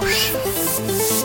[0.00, 1.15] 不是